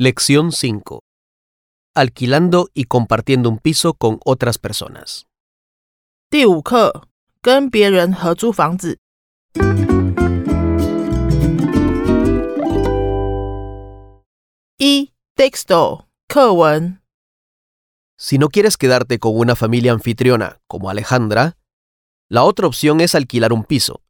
[0.00, 1.02] Lección 5.
[1.94, 5.26] Alquilando y compartiendo un piso con otras personas.
[6.28, 7.08] 第五课，
[7.40, 8.98] 跟别人合租房子。
[14.78, 16.98] 一 texto 课文
[18.18, 21.56] Si no quieres quedarte con una familia anfitriona como Alejandra,
[22.28, 24.02] la otra opción es alquilar un piso.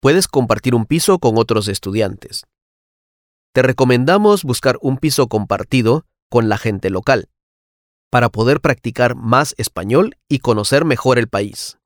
[0.00, 2.44] Puedes compartir un piso con otros estudiantes.
[3.53, 7.29] Te recomendamos buscar un piso compartido con la gente local,
[8.09, 11.77] para poder practicar más español y conocer mejor el país.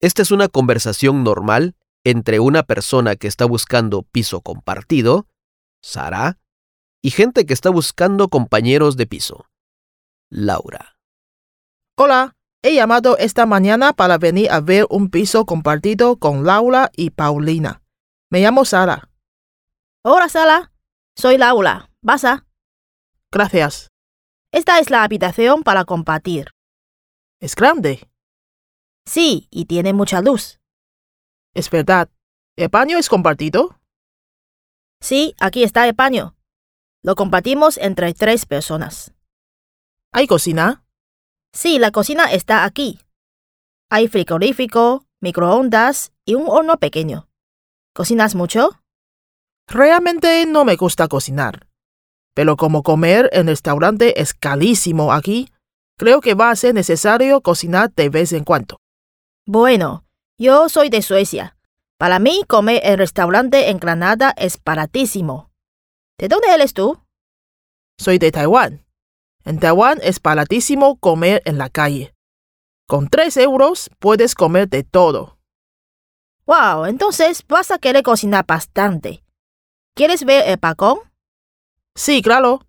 [0.00, 5.26] Esta es una conversación normal entre una persona que está buscando piso compartido,
[5.82, 6.38] Sara,
[7.02, 9.46] y gente que está buscando compañeros de piso,
[10.30, 10.96] Laura.
[11.96, 17.10] Hola, he llamado esta mañana para venir a ver un piso compartido con Laura y
[17.10, 17.82] Paulina.
[18.30, 19.07] Me llamo Sara.
[20.10, 20.72] Hola, Sara.
[21.18, 21.90] Soy Laura.
[22.00, 22.46] ¿Pasa?
[23.30, 23.90] Gracias.
[24.50, 26.48] Esta es la habitación para compartir.
[27.40, 28.08] Es grande.
[29.04, 30.60] Sí, y tiene mucha luz.
[31.52, 32.08] Es verdad.
[32.56, 33.78] ¿El baño es compartido?
[35.02, 36.34] Sí, aquí está el baño.
[37.02, 39.12] Lo compartimos entre tres personas.
[40.10, 40.86] ¿Hay cocina?
[41.52, 42.98] Sí, la cocina está aquí.
[43.90, 47.28] Hay frigorífico, microondas y un horno pequeño.
[47.92, 48.80] ¿Cocinas mucho?
[49.68, 51.66] Realmente no me gusta cocinar.
[52.34, 55.50] Pero como comer en restaurante es carísimo aquí,
[55.98, 58.78] creo que va a ser necesario cocinar de vez en cuando.
[59.44, 60.04] Bueno,
[60.38, 61.56] yo soy de Suecia.
[61.98, 65.50] Para mí, comer en restaurante en Granada es baratísimo.
[66.16, 67.02] ¿De dónde eres tú?
[67.98, 68.86] Soy de Taiwán.
[69.44, 72.14] En Taiwán es baratísimo comer en la calle.
[72.86, 75.38] Con 3 euros puedes comer de todo.
[76.46, 79.22] Wow, entonces vas a querer cocinar bastante.
[79.98, 81.00] ¿Quieres ver el balcón?
[81.96, 82.64] Sí, claro.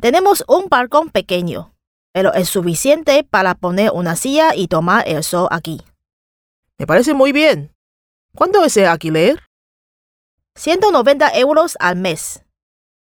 [0.00, 1.74] Tenemos un balcón pequeño,
[2.14, 5.82] pero es suficiente para poner una silla y tomar el sol aquí.
[6.78, 7.76] Me parece muy bien.
[8.34, 9.42] ¿Cuánto es el alquiler?
[10.54, 12.42] 190 euros al mes.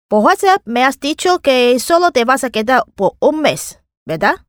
[0.07, 4.45] Por WhatsApp me has dicho que solo te vas a quedar por un mes, ¿verdad?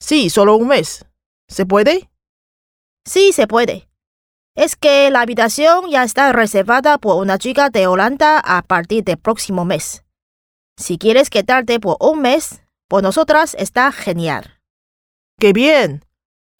[0.00, 1.06] Sí, solo un mes.
[1.46, 2.10] ¿Se puede?
[3.04, 3.88] Sí, se puede.
[4.56, 9.18] Es que la habitación ya está reservada por una chica de Holanda a partir del
[9.18, 10.04] próximo mes.
[10.76, 14.60] Si quieres quedarte por un mes, por nosotras está genial.
[15.40, 16.04] ¡Qué bien!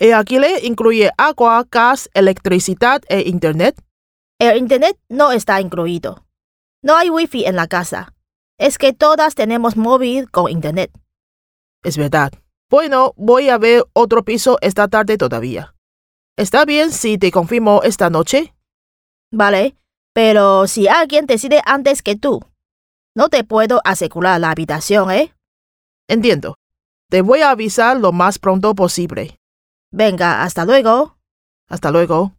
[0.01, 3.81] ¿El alquiler incluye agua, gas, electricidad e internet?
[4.41, 6.27] El internet no está incluido.
[6.83, 8.13] No hay wifi en la casa.
[8.59, 10.91] Es que todas tenemos móvil con internet.
[11.85, 12.33] Es verdad.
[12.69, 15.74] Bueno, voy a ver otro piso esta tarde todavía.
[16.37, 18.55] ¿Está bien si te confirmo esta noche?
[19.33, 19.77] Vale,
[20.13, 22.41] pero si alguien decide antes que tú,
[23.15, 25.33] no te puedo asegurar la habitación, ¿eh?
[26.09, 26.57] Entiendo.
[27.09, 29.39] Te voy a avisar lo más pronto posible.
[29.93, 31.17] Venga, hasta luego.
[31.69, 32.33] Hasta luego.